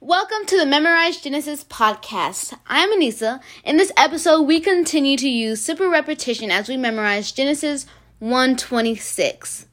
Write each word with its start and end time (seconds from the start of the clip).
Welcome 0.00 0.46
to 0.46 0.56
the 0.56 0.64
Memorize 0.64 1.20
Genesis 1.20 1.64
podcast. 1.64 2.56
I'm 2.68 2.96
Anissa. 2.96 3.40
In 3.64 3.78
this 3.78 3.90
episode, 3.96 4.42
we 4.42 4.60
continue 4.60 5.16
to 5.16 5.28
use 5.28 5.60
simple 5.60 5.88
repetition 5.90 6.52
as 6.52 6.68
we 6.68 6.76
memorize 6.76 7.32
Genesis 7.32 7.84
126. 8.20 9.66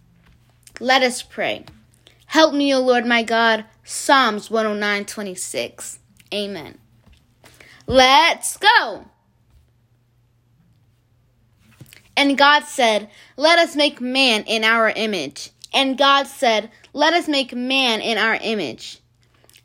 Let 0.80 1.04
us 1.04 1.22
pray. 1.22 1.66
Help 2.26 2.56
me, 2.56 2.74
O 2.74 2.80
Lord 2.80 3.06
my 3.06 3.22
God. 3.22 3.66
Psalms 3.84 4.50
109:26. 4.50 6.00
Amen. 6.34 6.80
Let's 7.86 8.58
go. 8.58 9.06
And 12.18 12.36
God 12.36 12.64
said, 12.64 13.12
Let 13.38 13.60
us 13.60 13.76
make 13.76 14.02
man 14.02 14.42
in 14.48 14.64
our 14.64 14.90
image. 14.90 15.52
And 15.72 16.00
God 16.00 16.26
said, 16.26 16.72
Let 16.94 17.14
us 17.14 17.28
make 17.28 17.54
man 17.54 18.02
in 18.02 18.18
our 18.18 18.40
image. 18.42 19.02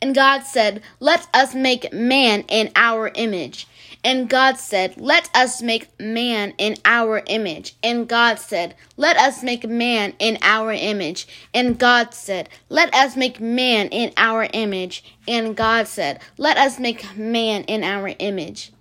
And 0.03 0.15
God 0.15 0.45
said, 0.45 0.83
Let 0.99 1.29
us 1.35 1.55
make 1.55 1.93
man 1.93 2.45
in 2.49 2.71
our 2.75 3.11
image. 3.15 3.67
And 4.03 4.31
God 4.31 4.57
said, 4.57 4.99
Let 4.99 5.29
us 5.35 5.61
make 5.61 5.99
man 6.01 6.55
in 6.57 6.77
our 6.85 7.23
image. 7.27 7.75
And 7.83 8.09
God 8.09 8.39
said, 8.39 8.75
Let 8.97 9.19
us 9.19 9.43
make 9.43 9.69
man 9.69 10.15
in 10.19 10.39
our 10.41 10.73
image. 10.73 11.29
And 11.53 11.79
God 11.79 12.15
said, 12.15 12.49
Let 12.71 12.95
us 12.95 13.15
make 13.17 13.41
man 13.41 13.89
in 13.89 14.13
our 14.17 14.49
image. 14.53 15.05
And 15.29 15.55
God 15.55 15.87
said, 15.87 16.21
Let 16.39 16.57
us 16.57 16.79
make 16.79 17.17
man 17.17 17.65
in 17.65 17.85
our 17.85 18.15
image. 18.19 18.73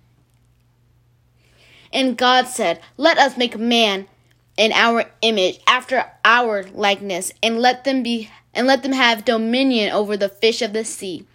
And 1.92 2.16
God 2.16 2.46
said, 2.46 2.80
Let 2.96 3.18
us 3.18 3.36
make 3.36 3.58
man 3.58 4.06
in 4.56 4.72
our 4.72 5.04
image 5.22 5.58
after 5.66 6.04
our 6.24 6.64
likeness 6.74 7.32
and 7.42 7.58
let 7.58 7.84
them 7.84 8.02
be 8.02 8.30
and 8.54 8.66
let 8.66 8.82
them 8.82 8.92
have 8.92 9.24
dominion 9.24 9.92
over 9.92 10.16
the 10.16 10.28
fish 10.28 10.62
of 10.62 10.72
the 10.72 10.84
sea 10.84 11.26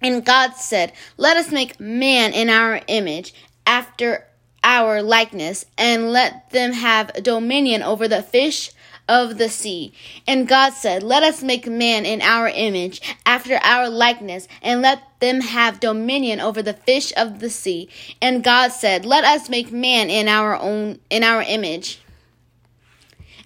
and 0.00 0.24
god 0.24 0.52
said 0.54 0.92
let 1.16 1.36
us 1.36 1.50
make 1.50 1.78
man 1.80 2.32
in 2.32 2.48
our 2.48 2.80
image 2.88 3.34
after 3.66 4.26
our 4.64 5.02
likeness 5.02 5.64
and 5.76 6.12
let 6.12 6.50
them 6.50 6.72
have 6.72 7.12
dominion 7.22 7.82
over 7.82 8.06
the 8.06 8.22
fish 8.22 8.70
of 9.08 9.38
the 9.38 9.48
sea. 9.48 9.92
And 10.26 10.46
God 10.46 10.72
said, 10.72 11.02
Let 11.02 11.22
us 11.22 11.42
make 11.42 11.66
man 11.66 12.06
in 12.06 12.22
our 12.22 12.48
image, 12.48 13.00
after 13.26 13.58
our 13.62 13.88
likeness, 13.88 14.46
and 14.62 14.82
let 14.82 15.02
them 15.20 15.40
have 15.40 15.80
dominion 15.80 16.40
over 16.40 16.62
the 16.62 16.72
fish 16.72 17.12
of 17.16 17.40
the 17.40 17.50
sea. 17.50 17.88
And 18.20 18.44
God 18.44 18.68
said, 18.68 19.04
Let 19.04 19.24
us 19.24 19.48
make 19.48 19.72
man 19.72 20.10
in 20.10 20.28
our 20.28 20.56
own 20.56 21.00
in 21.10 21.24
our 21.24 21.42
image 21.42 22.00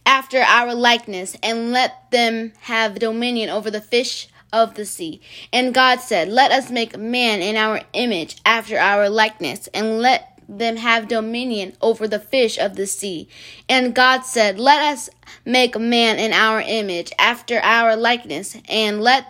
after 0.07 0.41
our 0.41 0.75
likeness, 0.75 1.37
and 1.43 1.73
let 1.73 2.11
them 2.11 2.53
have 2.63 2.99
dominion 2.99 3.51
over 3.51 3.71
the 3.71 3.81
fish 3.81 4.29
of 4.53 4.75
the 4.75 4.87
sea. 4.87 5.21
And 5.53 5.75
God 5.75 6.01
said, 6.01 6.29
Let 6.29 6.53
us 6.53 6.71
make 6.71 6.97
man 6.97 7.43
in 7.43 7.57
our 7.57 7.83
image, 7.93 8.37
after 8.47 8.79
our 8.79 9.11
likeness, 9.11 9.69
and 9.75 9.99
let 9.99 10.33
them 10.49 10.77
have 10.77 11.09
dominion 11.09 11.77
over 11.83 12.07
the 12.07 12.21
fish 12.21 12.57
of 12.59 12.77
the 12.77 12.87
sea. 12.87 13.29
And 13.69 13.95
God 13.95 14.23
said, 14.23 14.59
Let 14.59 14.81
us 14.81 15.11
make 15.45 15.79
man 15.79 16.19
in 16.19 16.33
our 16.33 16.61
image, 16.61 17.13
after 17.19 17.61
our 17.61 17.97
likeness, 17.97 18.57
and 18.69 19.03
let 19.03 19.27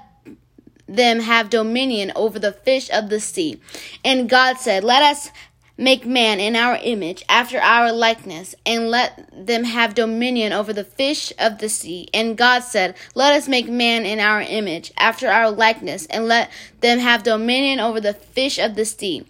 them 0.86 1.20
have 1.20 1.50
dominion 1.50 2.12
over 2.14 2.38
the 2.38 2.52
fish 2.52 2.90
of 2.90 3.08
the 3.08 3.20
sea. 3.20 3.60
And 4.04 4.28
God 4.28 4.58
said, 4.58 4.84
Let 4.84 5.02
us 5.02 5.30
make 5.78 6.06
man 6.06 6.40
in 6.40 6.56
our 6.56 6.78
image, 6.82 7.24
after 7.28 7.58
our 7.60 7.92
likeness, 7.92 8.54
and 8.64 8.90
let 8.90 9.28
them 9.32 9.64
have 9.64 9.94
dominion 9.94 10.52
over 10.52 10.72
the 10.72 10.84
fish 10.84 11.32
of 11.38 11.58
the 11.58 11.68
sea. 11.68 12.08
And 12.14 12.36
God 12.36 12.60
said, 12.60 12.96
Let 13.14 13.32
us 13.32 13.48
make 13.48 13.68
man 13.68 14.06
in 14.06 14.18
our 14.18 14.40
image, 14.40 14.92
after 14.96 15.28
our 15.28 15.50
likeness, 15.50 16.06
and 16.06 16.26
let 16.26 16.50
them 16.80 16.98
have 16.98 17.22
dominion 17.22 17.80
over 17.80 18.00
the 18.00 18.14
fish 18.14 18.58
of 18.58 18.74
the 18.74 18.84
sea. 18.84 19.26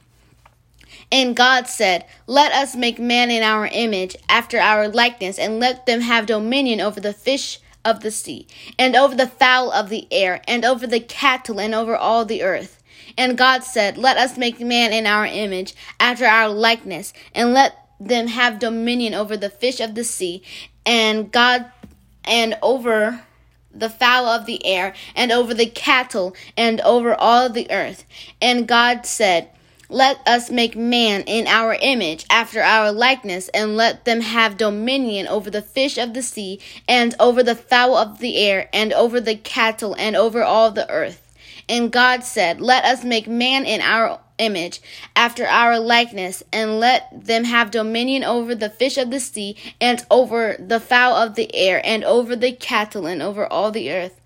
And 1.10 1.36
God 1.36 1.66
said, 1.68 2.04
Let 2.26 2.52
us 2.52 2.76
make 2.76 2.98
man 2.98 3.30
in 3.30 3.42
our 3.42 3.66
image, 3.66 4.16
after 4.28 4.58
our 4.58 4.88
likeness, 4.88 5.38
and 5.38 5.58
let 5.58 5.86
them 5.86 6.00
have 6.00 6.26
dominion 6.26 6.80
over 6.80 7.00
the 7.00 7.12
fish 7.12 7.60
of 7.84 8.00
the 8.00 8.10
sea, 8.10 8.46
and 8.78 8.96
over 8.96 9.14
the 9.14 9.28
fowl 9.28 9.70
of 9.70 9.88
the 9.88 10.08
air, 10.10 10.42
and 10.48 10.64
over 10.64 10.86
the 10.86 11.00
cattle, 11.00 11.60
and 11.60 11.74
over 11.74 11.96
all 11.96 12.24
the 12.24 12.42
earth. 12.42 12.82
And 13.16 13.38
God 13.38 13.64
said, 13.64 13.96
Let 13.96 14.16
us 14.16 14.36
make 14.36 14.60
man 14.60 14.92
in 14.92 15.06
our 15.06 15.26
image, 15.26 15.74
after 16.00 16.24
our 16.24 16.48
likeness, 16.48 17.12
and 17.34 17.52
let 17.52 17.86
them 17.98 18.28
have 18.28 18.58
dominion 18.58 19.14
over 19.14 19.36
the 19.36 19.50
fish 19.50 19.80
of 19.80 19.94
the 19.94 20.04
sea, 20.04 20.42
and 20.84 21.30
God 21.32 21.70
and 22.24 22.58
over 22.62 23.22
the 23.72 23.90
fowl 23.90 24.26
of 24.26 24.46
the 24.46 24.64
air, 24.66 24.94
and 25.14 25.30
over 25.30 25.54
the 25.54 25.66
cattle, 25.66 26.34
and 26.56 26.80
over 26.80 27.14
all 27.14 27.48
the 27.48 27.70
earth. 27.70 28.04
And 28.40 28.66
God 28.66 29.06
said, 29.06 29.50
let 29.88 30.18
us 30.26 30.50
make 30.50 30.74
man 30.74 31.22
in 31.22 31.46
our 31.46 31.74
image, 31.74 32.26
after 32.28 32.60
our 32.60 32.90
likeness, 32.90 33.48
and 33.50 33.76
let 33.76 34.04
them 34.04 34.20
have 34.20 34.56
dominion 34.56 35.28
over 35.28 35.48
the 35.48 35.62
fish 35.62 35.96
of 35.96 36.12
the 36.12 36.22
sea, 36.22 36.58
and 36.88 37.14
over 37.20 37.42
the 37.42 37.54
fowl 37.54 37.96
of 37.96 38.18
the 38.18 38.36
air, 38.36 38.68
and 38.72 38.92
over 38.92 39.20
the 39.20 39.36
cattle, 39.36 39.94
and 39.94 40.16
over 40.16 40.42
all 40.42 40.72
the 40.72 40.90
earth. 40.90 41.22
And 41.68 41.90
God 41.92 42.22
said, 42.22 42.60
Let 42.60 42.84
us 42.84 43.04
make 43.04 43.26
man 43.26 43.64
in 43.64 43.80
our 43.80 44.20
image, 44.38 44.80
after 45.14 45.46
our 45.46 45.78
likeness, 45.78 46.42
and 46.52 46.78
let 46.78 47.08
them 47.24 47.44
have 47.44 47.70
dominion 47.70 48.22
over 48.22 48.54
the 48.54 48.70
fish 48.70 48.98
of 48.98 49.10
the 49.10 49.20
sea, 49.20 49.56
and 49.80 50.04
over 50.10 50.56
the 50.58 50.80
fowl 50.80 51.14
of 51.16 51.34
the 51.34 51.54
air, 51.54 51.80
and 51.84 52.04
over 52.04 52.36
the 52.36 52.52
cattle, 52.52 53.06
and 53.06 53.22
over 53.22 53.46
all 53.46 53.70
the 53.70 53.90
earth. 53.90 54.20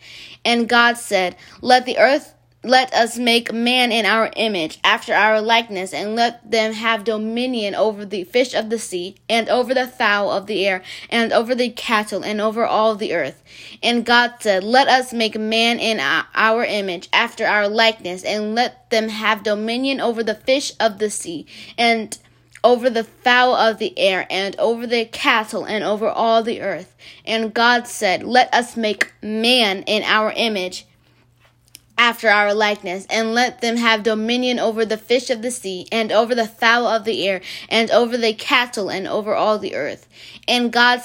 And 0.45 0.69
God 0.69 0.97
said, 0.97 1.37
Let 1.61 1.87
the 1.87 1.99
earth 1.99 2.35
let 2.63 2.93
us 2.93 3.17
make 3.17 3.55
man 3.55 3.91
in 3.91 4.05
our 4.05 4.31
image, 4.37 4.79
after 4.85 5.15
our 5.15 5.41
likeness, 5.41 5.95
and 5.95 6.15
let 6.15 6.51
them 6.51 6.75
have 6.75 7.05
dominion 7.05 7.75
over 7.75 8.05
the 8.05 8.25
fish 8.25 8.53
of 8.53 8.69
the 8.69 8.79
sea, 8.79 9.17
and 9.31 9.49
over 9.49 9.73
the 9.73 9.87
fowl 9.87 10.31
of 10.31 10.47
the 10.47 10.67
air, 10.67 10.83
and 11.09 11.33
over 11.33 11.55
the 11.55 11.71
cattle, 11.71 12.23
and 12.23 12.39
over 12.39 12.67
all 12.67 12.95
the 12.97 13.15
earth. 13.15 13.43
And 13.83 14.05
God 14.05 14.35
said, 14.41 14.63
Let 14.63 14.89
us 14.89 15.11
make 15.11 15.39
man 15.39 15.79
in 15.79 16.01
our 16.35 16.65
image, 16.65 17.09
after 17.15 17.47
our 17.47 17.67
likeness, 17.67 18.25
and 18.25 18.55
let 18.55 18.91
them 18.91 19.09
have 19.09 19.43
dominion 19.43 19.99
over 19.99 20.23
the 20.23 20.35
fish 20.35 20.75
of 20.79 20.99
the 20.99 21.09
sea, 21.09 21.47
and 21.79 22.19
over 22.63 22.91
the 22.91 23.05
fowl 23.05 23.55
of 23.55 23.79
the 23.79 23.99
air, 23.99 24.27
and 24.29 24.55
over 24.57 24.87
the 24.87 25.07
cattle, 25.07 25.65
and 25.65 25.83
over 25.83 26.11
all 26.11 26.43
the 26.43 26.61
earth. 26.61 26.95
And 27.25 27.55
God 27.55 27.87
said, 27.87 28.23
Let 28.23 28.53
us 28.53 28.77
make 28.77 29.15
man 29.23 29.83
in 29.85 30.03
our 30.03 30.31
image 30.37 30.85
after 32.01 32.31
our 32.31 32.55
likeness, 32.55 33.07
and 33.11 33.35
let 33.35 33.61
them 33.61 33.77
have 33.77 34.03
dominion 34.03 34.59
over 34.59 34.87
the 34.87 34.97
fish 34.97 35.29
of 35.29 35.43
the 35.43 35.51
sea, 35.51 35.87
and 35.93 36.11
over 36.11 36.35
the 36.35 36.49
fowl 36.49 36.87
of 36.87 37.05
the 37.05 37.29
air, 37.29 37.43
and 37.69 37.91
over 37.91 38.17
the 38.17 38.33
cattle, 38.33 38.89
and 38.89 39.07
over 39.07 39.35
all 39.35 39.59
the 39.59 39.75
earth. 39.75 40.09
And 40.49 40.73
God 40.73 41.03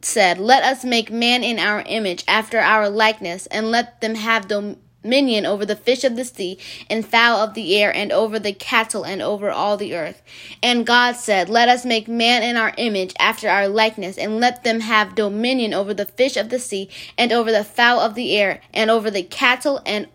said, 0.00 0.38
Let 0.38 0.64
us 0.64 0.84
make 0.84 1.12
man 1.12 1.44
in 1.44 1.60
our 1.60 1.84
image, 1.86 2.24
after 2.26 2.58
our 2.58 2.90
likeness, 2.90 3.46
and 3.46 3.70
let 3.70 4.00
them 4.00 4.16
have 4.16 4.48
dominion 4.48 5.46
over 5.46 5.64
the 5.64 5.76
fish 5.76 6.02
of 6.02 6.16
the 6.16 6.24
sea, 6.24 6.58
and 6.90 7.06
fowl 7.06 7.38
of 7.38 7.54
the 7.54 7.76
air, 7.76 7.94
and 7.94 8.10
over 8.10 8.40
the 8.40 8.52
cattle, 8.52 9.04
and 9.04 9.22
over 9.22 9.48
all 9.48 9.76
the 9.76 9.94
earth. 9.94 10.22
And 10.60 10.84
God 10.84 11.12
said, 11.12 11.48
Let 11.48 11.68
us 11.68 11.84
make 11.84 12.08
man 12.08 12.42
in 12.42 12.56
our 12.56 12.74
image, 12.78 13.14
after 13.20 13.48
our 13.48 13.68
likeness, 13.68 14.18
and 14.18 14.40
let 14.40 14.64
them 14.64 14.80
have 14.80 15.14
dominion 15.14 15.72
over 15.72 15.94
the 15.94 16.04
fish 16.04 16.36
of 16.36 16.48
the 16.48 16.58
sea, 16.58 16.90
and 17.16 17.30
over 17.30 17.52
the 17.52 17.62
fowl 17.62 18.00
of 18.00 18.16
the 18.16 18.36
air, 18.36 18.60
and 18.74 18.90
over 18.90 19.08
the 19.08 19.22
cattle, 19.22 19.80
and 19.86 20.08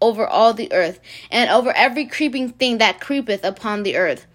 over 0.00 0.26
all 0.26 0.54
the 0.54 0.72
earth, 0.72 1.00
and 1.30 1.50
over 1.50 1.72
every 1.76 2.06
creeping 2.06 2.50
thing 2.50 2.78
that 2.78 3.00
creepeth 3.00 3.44
upon 3.44 3.82
the 3.82 3.96
earth. 3.96 4.26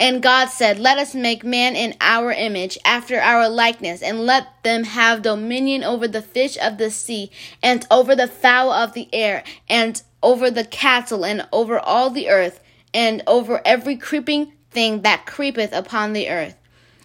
And 0.00 0.22
God 0.22 0.46
said, 0.46 0.78
Let 0.78 0.98
us 0.98 1.14
make 1.14 1.44
man 1.44 1.76
in 1.76 1.94
our 2.00 2.32
image, 2.32 2.76
after 2.84 3.20
our 3.20 3.48
likeness, 3.48 4.02
and 4.02 4.26
let 4.26 4.62
them 4.64 4.84
have 4.84 5.22
dominion 5.22 5.84
over 5.84 6.08
the 6.08 6.22
fish 6.22 6.58
of 6.60 6.78
the 6.78 6.90
sea, 6.90 7.30
and 7.62 7.86
over 7.90 8.16
the 8.16 8.26
fowl 8.26 8.72
of 8.72 8.92
the 8.94 9.08
air, 9.12 9.44
and 9.68 10.02
over 10.22 10.50
the 10.50 10.64
cattle, 10.64 11.24
and 11.24 11.46
over 11.52 11.78
all 11.78 12.10
the 12.10 12.28
earth, 12.28 12.60
and 12.92 13.22
over 13.26 13.62
every 13.64 13.96
creeping 13.96 14.52
thing 14.70 15.02
that 15.02 15.26
creepeth 15.26 15.72
upon 15.72 16.12
the 16.12 16.28
earth. 16.28 16.56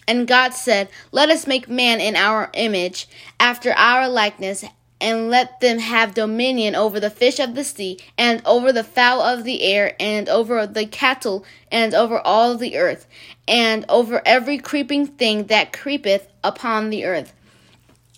And 0.07 0.27
God 0.27 0.56
said, 0.56 0.89
Let 1.11 1.29
us 1.29 1.45
make 1.45 1.69
man 1.69 2.01
in 2.01 2.15
our 2.15 2.50
image, 2.56 3.07
after 3.39 3.71
our 3.73 4.09
likeness, 4.09 4.65
and 5.01 5.29
let 5.29 5.59
them 5.61 5.79
have 5.79 6.13
dominion 6.13 6.75
over 6.75 6.99
the 6.99 7.09
fish 7.09 7.39
of 7.39 7.55
the 7.55 7.63
sea, 7.63 7.99
and 8.17 8.41
over 8.45 8.71
the 8.73 8.83
fowl 8.83 9.21
of 9.21 9.43
the 9.43 9.61
air, 9.63 9.95
and 9.99 10.27
over 10.27 10.67
the 10.67 10.85
cattle, 10.85 11.45
and 11.71 11.93
over 11.93 12.19
all 12.19 12.55
the 12.57 12.77
earth, 12.77 13.07
and 13.47 13.85
over 13.87 14.21
every 14.25 14.57
creeping 14.57 15.07
thing 15.07 15.45
that 15.45 15.73
creepeth 15.73 16.27
upon 16.43 16.89
the 16.89 17.05
earth. 17.05 17.33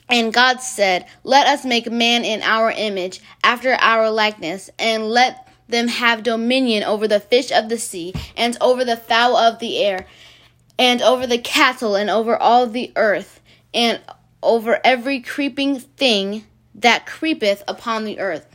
And 0.09 0.33
God 0.33 0.59
said, 0.59 1.05
Let 1.23 1.47
us 1.47 1.63
make 1.63 1.89
man 1.89 2.25
in 2.25 2.41
our 2.41 2.71
image, 2.71 3.21
after 3.43 3.75
our 3.75 4.09
likeness, 4.09 4.69
and 4.79 5.07
let 5.07 5.47
them 5.67 5.87
have 5.87 6.23
dominion 6.23 6.83
over 6.83 7.07
the 7.07 7.19
fish 7.19 7.51
of 7.51 7.69
the 7.69 7.77
sea, 7.77 8.13
and 8.35 8.57
over 8.59 8.83
the 8.83 8.97
fowl 8.97 9.37
of 9.37 9.59
the 9.59 9.77
air, 9.77 10.07
and 10.79 11.01
over 11.01 11.27
the 11.27 11.37
cattle, 11.37 11.95
and 11.95 12.09
over 12.09 12.35
all 12.35 12.65
the 12.65 12.91
earth, 12.95 13.39
and 13.73 14.01
over 14.43 14.81
every 14.83 15.21
creeping 15.21 15.79
thing 15.79 16.43
that 16.75 17.05
creepeth 17.05 17.63
upon 17.67 18.05
the 18.05 18.19
earth. 18.19 18.47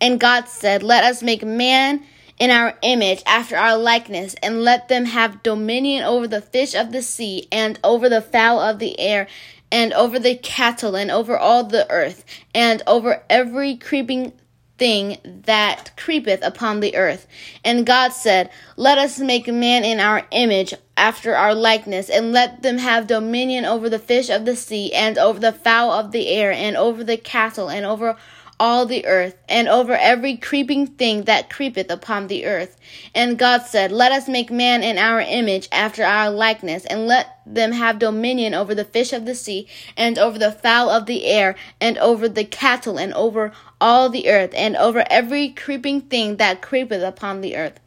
And 0.00 0.20
God 0.20 0.48
said, 0.48 0.82
Let 0.82 1.04
us 1.04 1.22
make 1.22 1.44
man 1.44 2.04
in 2.38 2.50
our 2.50 2.78
image, 2.82 3.22
after 3.26 3.56
our 3.56 3.76
likeness, 3.76 4.34
and 4.42 4.62
let 4.62 4.88
them 4.88 5.06
have 5.06 5.42
dominion 5.42 6.04
over 6.04 6.28
the 6.28 6.40
fish 6.40 6.74
of 6.74 6.92
the 6.92 7.02
sea, 7.02 7.48
and 7.50 7.78
over 7.82 8.08
the 8.08 8.22
fowl 8.22 8.60
of 8.60 8.78
the 8.78 8.98
air, 9.00 9.26
and 9.72 9.92
over 9.92 10.18
the 10.18 10.36
cattle, 10.36 10.94
and 10.94 11.10
over 11.10 11.36
all 11.36 11.64
the 11.64 11.90
earth, 11.90 12.24
and 12.54 12.82
over 12.86 13.24
every 13.28 13.76
creeping 13.76 14.32
thing 14.78 15.18
that 15.24 15.90
creepeth 15.96 16.42
upon 16.42 16.80
the 16.80 16.96
earth. 16.96 17.26
And 17.64 17.84
God 17.84 18.12
said, 18.12 18.50
Let 18.76 18.96
us 18.96 19.18
make 19.18 19.48
man 19.48 19.84
in 19.84 20.00
our 20.00 20.26
image, 20.30 20.74
after 20.96 21.36
our 21.36 21.54
likeness, 21.54 22.10
and 22.10 22.32
let 22.32 22.62
them 22.62 22.78
have 22.78 23.06
dominion 23.06 23.64
over 23.64 23.88
the 23.88 23.98
fish 23.98 24.30
of 24.30 24.44
the 24.44 24.56
sea, 24.56 24.92
and 24.92 25.18
over 25.18 25.38
the 25.38 25.52
fowl 25.52 25.92
of 25.92 26.12
the 26.12 26.28
air, 26.28 26.50
and 26.50 26.76
over 26.76 27.04
the 27.04 27.16
cattle, 27.16 27.68
and 27.68 27.86
over 27.86 28.16
all 28.60 28.86
the 28.86 29.06
earth, 29.06 29.36
and 29.48 29.68
over 29.68 29.96
every 29.96 30.36
creeping 30.36 30.86
thing 30.86 31.24
that 31.24 31.50
creepeth 31.50 31.90
upon 31.90 32.26
the 32.26 32.46
earth. 32.46 32.76
And 33.14 33.38
God 33.38 33.62
said, 33.62 33.92
Let 33.92 34.12
us 34.12 34.28
make 34.28 34.50
man 34.50 34.82
in 34.82 34.98
our 34.98 35.20
image, 35.20 35.68
after 35.70 36.02
our 36.02 36.30
likeness, 36.30 36.84
and 36.86 37.06
let 37.06 37.38
them 37.46 37.72
have 37.72 37.98
dominion 37.98 38.54
over 38.54 38.74
the 38.74 38.84
fish 38.84 39.12
of 39.12 39.24
the 39.26 39.34
sea, 39.34 39.66
and 39.96 40.18
over 40.18 40.38
the 40.38 40.52
fowl 40.52 40.90
of 40.90 41.06
the 41.06 41.26
air, 41.26 41.56
and 41.80 41.96
over 41.98 42.28
the 42.28 42.44
cattle, 42.44 42.98
and 42.98 43.14
over 43.14 43.52
all 43.80 44.08
the 44.08 44.28
earth, 44.28 44.52
and 44.54 44.76
over 44.76 45.04
every 45.08 45.50
creeping 45.50 46.00
thing 46.00 46.36
that 46.36 46.62
creepeth 46.62 47.02
upon 47.02 47.40
the 47.40 47.56
earth. 47.56 47.78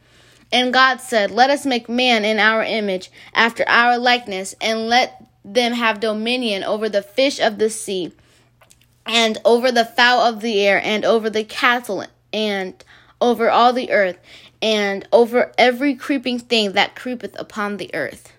And 0.52 0.74
God 0.74 1.02
said, 1.02 1.32
Let 1.32 1.50
us 1.50 1.66
make 1.66 1.90
man 1.90 2.24
in 2.24 2.40
our 2.40 2.64
image, 2.64 3.12
after 3.34 3.68
our 3.68 3.98
likeness, 3.98 4.56
and 4.62 4.88
let 4.88 5.26
them 5.44 5.74
have 5.74 6.00
dominion 6.00 6.64
over 6.64 6.88
the 6.88 7.02
fish 7.02 7.40
of 7.40 7.58
the 7.58 7.70
sea 7.70 8.14
and 9.06 9.38
over 9.44 9.72
the 9.72 9.86
fowl 9.86 10.22
of 10.22 10.42
the 10.42 10.62
air, 10.62 10.82
and 10.84 11.04
over 11.06 11.30
the 11.30 11.44
cattle, 11.44 12.06
and 12.32 12.84
over 13.20 13.50
all 13.50 13.74
the 13.74 13.92
earth, 13.92 14.18
and 14.62 15.08
over 15.12 15.52
every 15.58 15.96
creeping 15.96 16.40
thing 16.40 16.74
that 16.74 16.96
creepeth 16.96 17.40
upon 17.40 17.78
the 17.78 17.94
earth. 17.94 18.34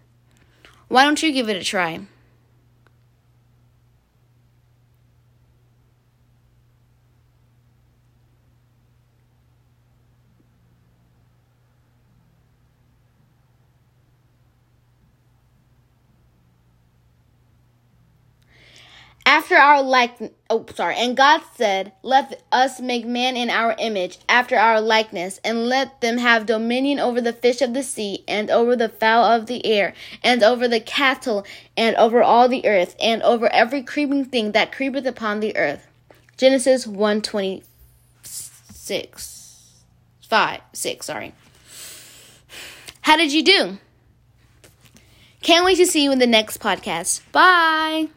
Why 0.89 1.05
don't 1.05 1.23
you 1.23 1.33
give 1.33 1.49
it 1.49 1.57
a 1.57 1.65
try? 1.65 2.01
After 19.33 19.57
our 19.57 19.83
like 19.83 20.15
oh 20.51 20.67
sorry. 20.75 20.95
And 20.99 21.17
god 21.17 21.41
said 21.57 21.93
let 22.03 22.43
us 22.53 22.83
make 22.83 23.07
man 23.07 23.35
in 23.35 23.49
our 23.49 23.75
image 23.79 24.19
after 24.29 24.59
our 24.59 24.79
likeness 24.79 25.41
and 25.43 25.71
let 25.71 26.03
them 26.03 26.19
have 26.19 26.45
dominion 26.45 26.99
over 26.99 27.19
the 27.19 27.33
fish 27.33 27.63
of 27.63 27.73
the 27.73 27.83
sea 27.83 28.25
and 28.29 28.51
over 28.51 28.77
the 28.77 28.91
fowl 28.91 29.25
of 29.25 29.47
the 29.47 29.65
air 29.65 29.95
and 30.23 30.43
over 30.43 30.69
the 30.69 30.81
cattle 30.81 31.47
and 31.79 31.97
over 31.97 32.23
all 32.23 32.47
the 32.47 32.67
earth 32.67 32.95
and 33.01 33.23
over 33.23 33.51
every 33.55 33.83
creeping 33.83 34.27
thing 34.27 34.53
that 34.53 34.71
creepeth 34.71 35.07
upon 35.07 35.41
the 35.41 35.57
earth. 35.57 35.89
Genesis 36.37 36.87
1 36.87 37.23
26 37.23 39.85
5 40.29 40.61
6 40.75 41.07
sorry. 41.07 41.33
How 43.01 43.17
did 43.17 43.33
you 43.33 43.43
do? 43.43 43.79
Can't 45.41 45.65
wait 45.65 45.77
to 45.77 45.87
see 45.87 46.05
you 46.05 46.13
in 46.13 46.19
the 46.19 46.27
next 46.27 46.61
podcast. 46.61 47.23
Bye 47.33 48.11